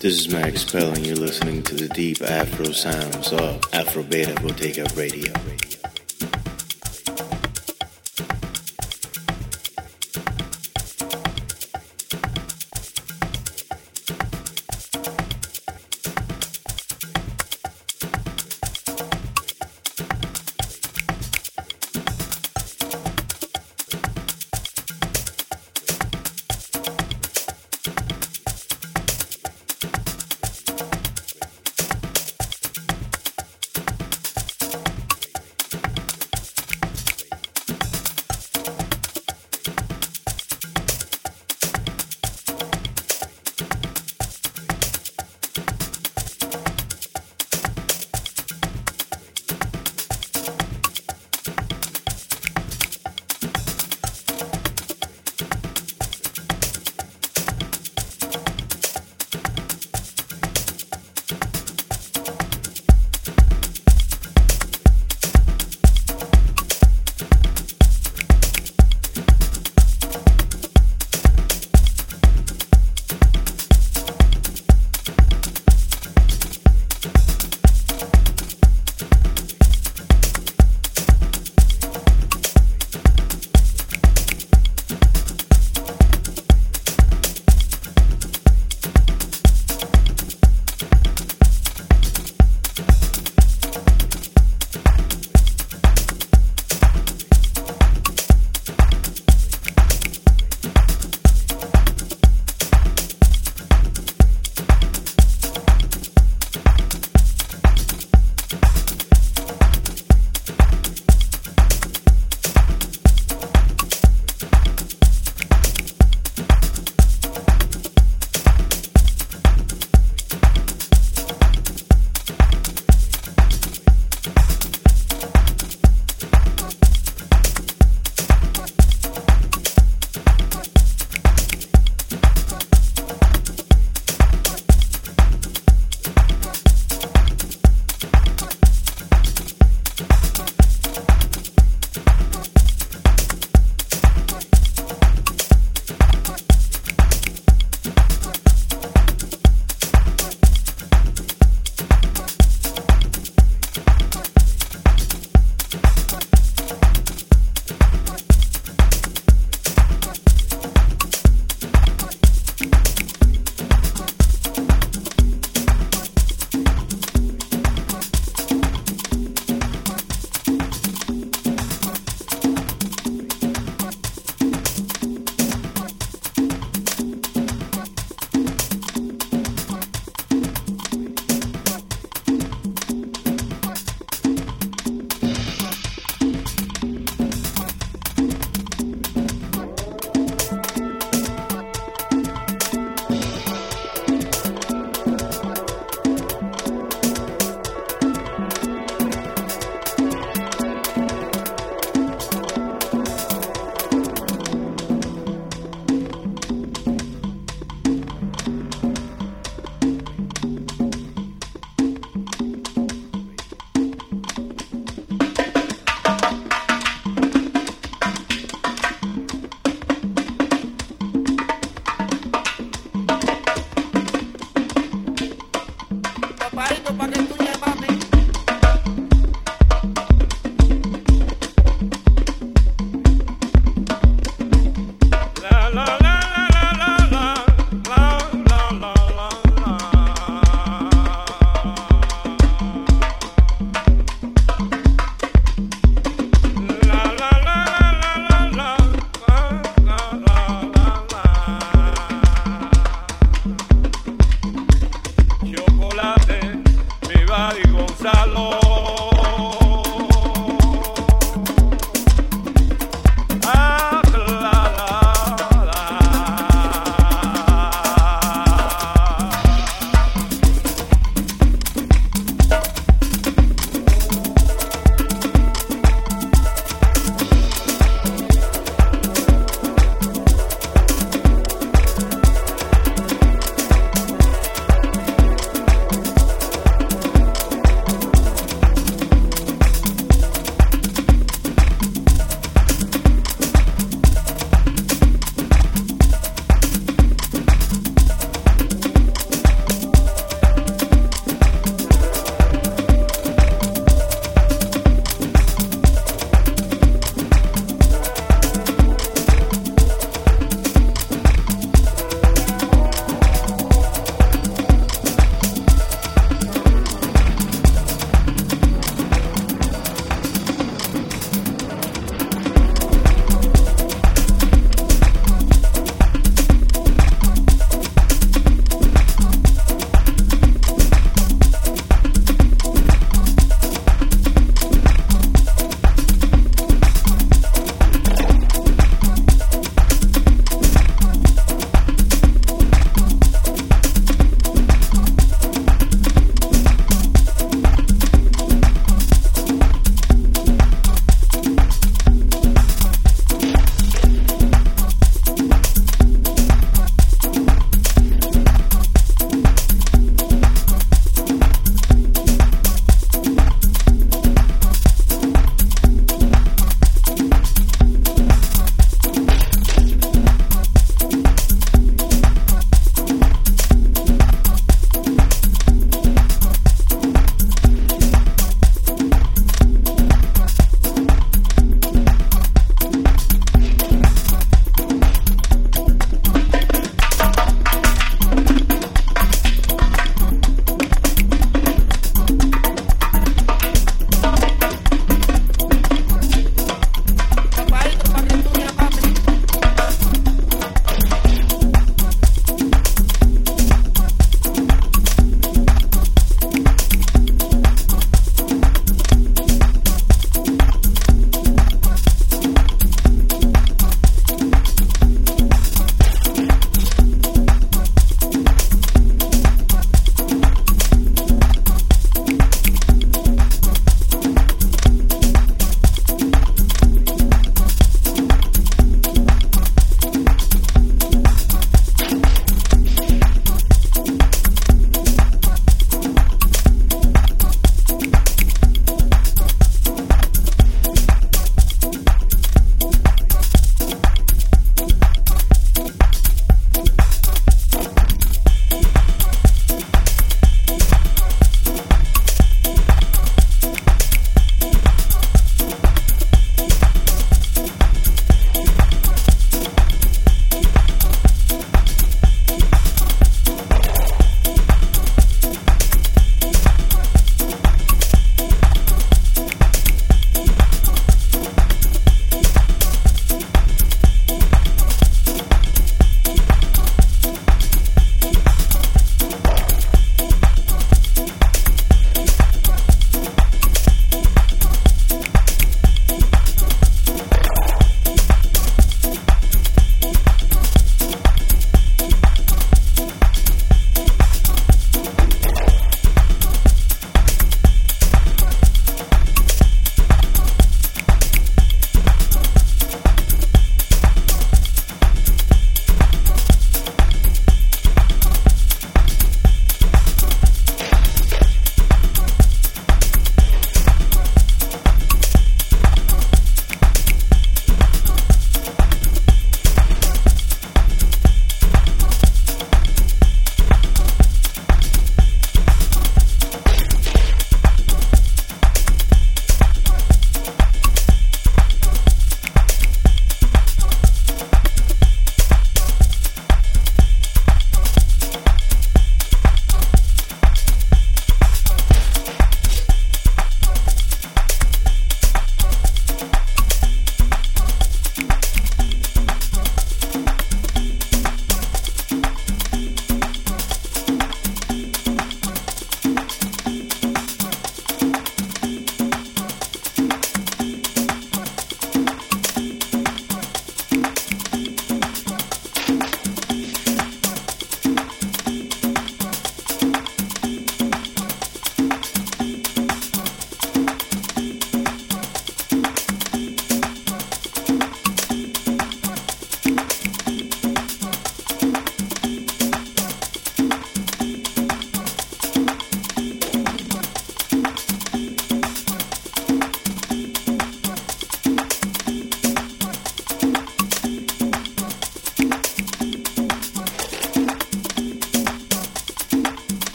[0.00, 4.32] This is Max Pell, and you're listening to the deep Afro sounds of Afro Beta
[4.40, 5.30] Bottega Radio.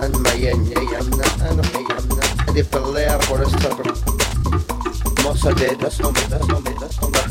[0.00, 0.78] And my yamna
[1.50, 1.58] and.
[2.48, 3.86] And if I lay up for a stubborn.
[5.24, 7.27] Most of it, that's no me, that's no me, that's.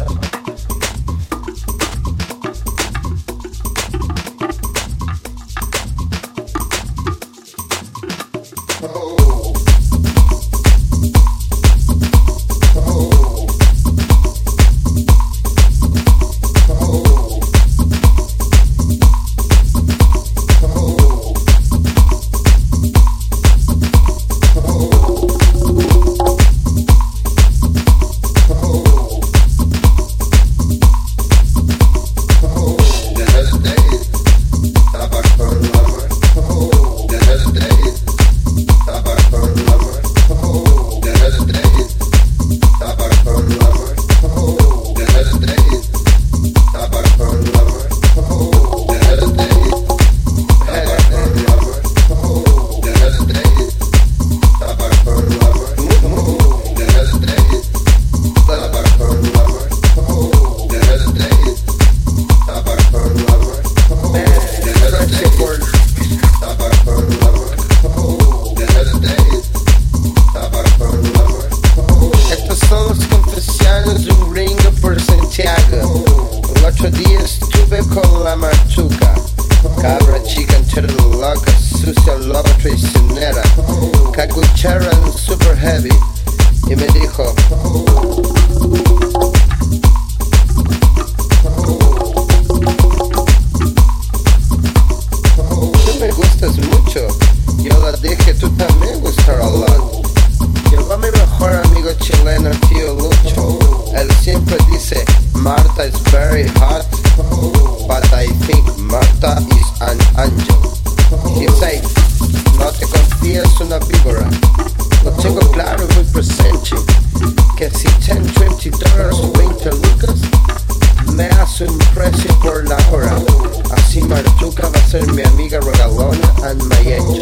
[125.59, 127.19] que regalona alma y.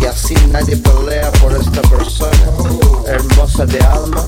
[0.00, 2.32] Y así nadie pelea por esta persona,
[3.06, 4.24] hermosa de alma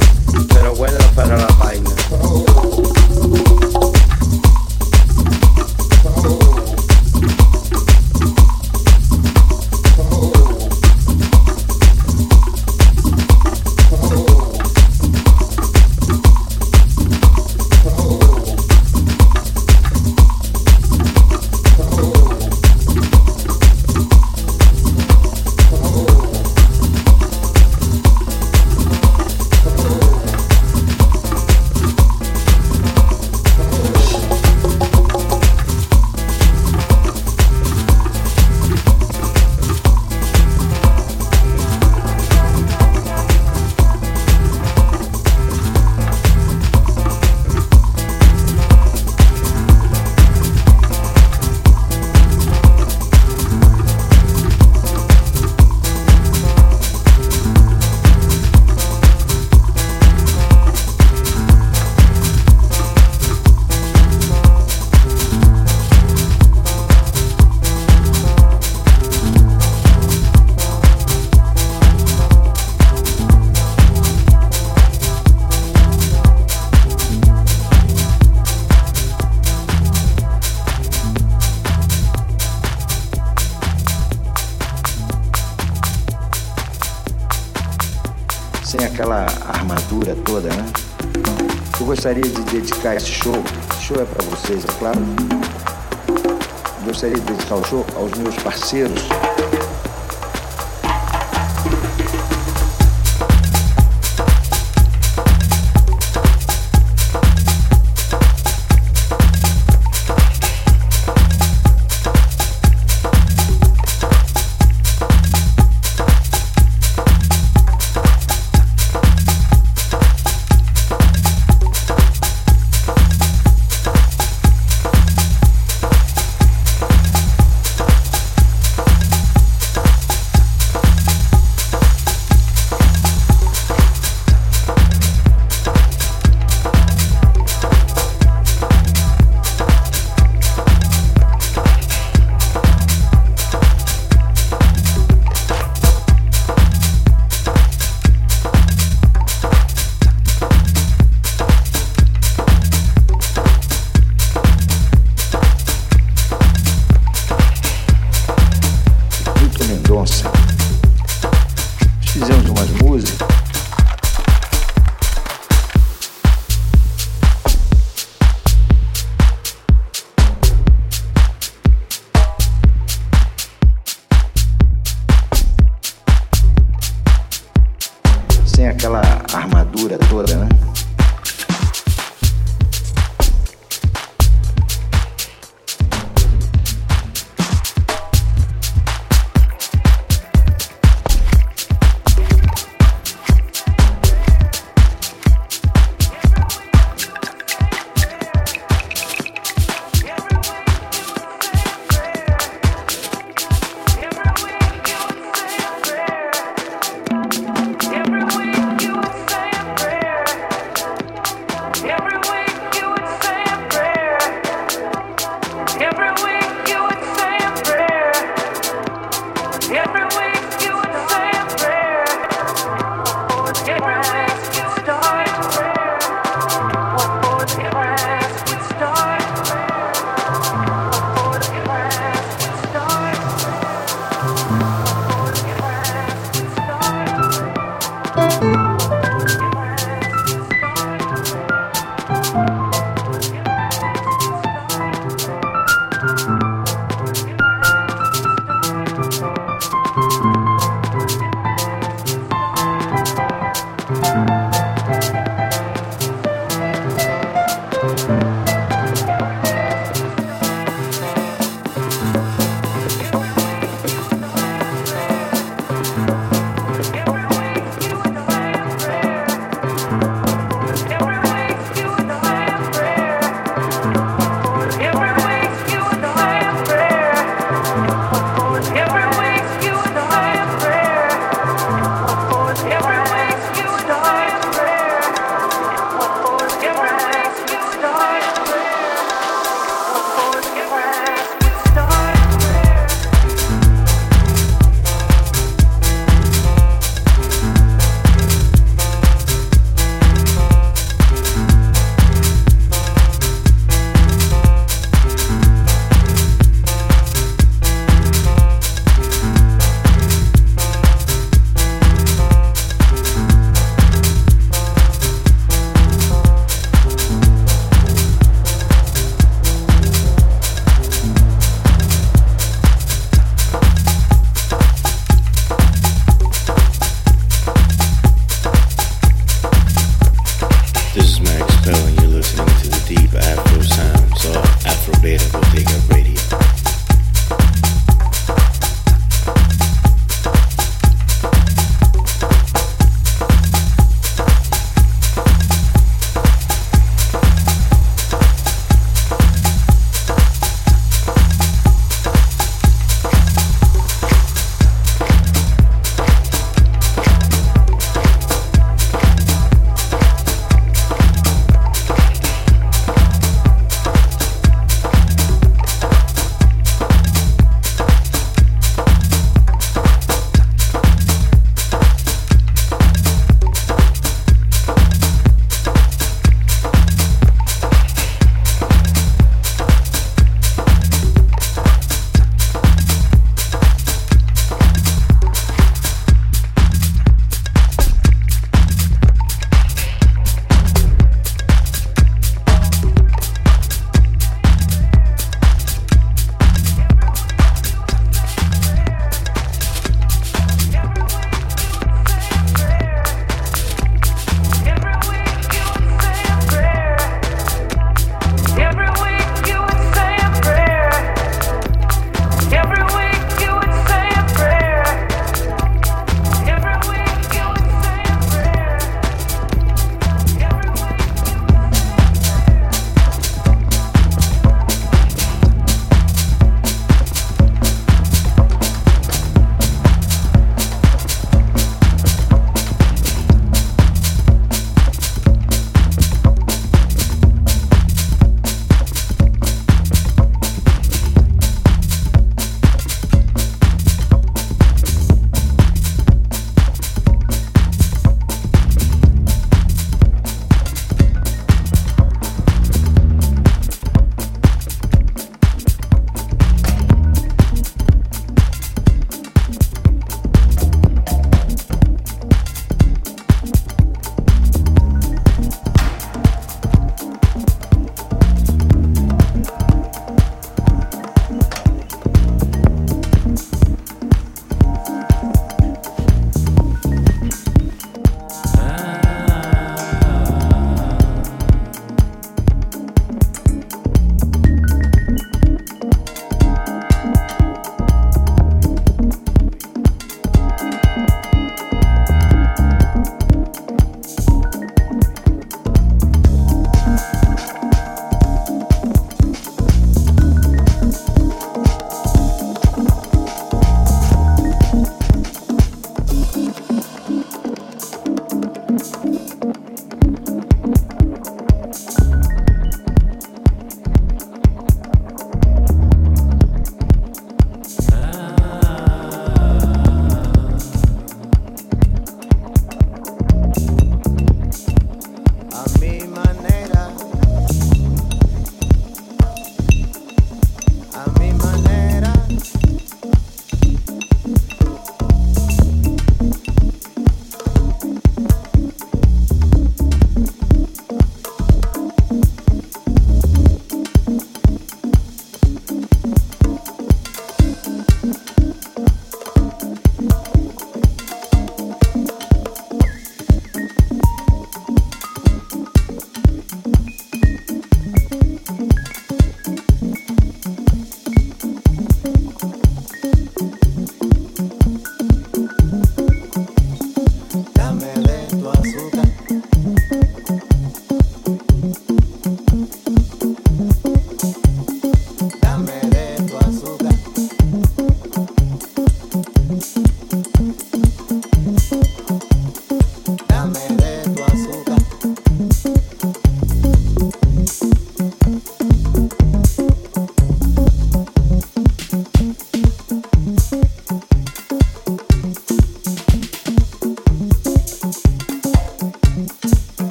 [98.66, 99.05] see you.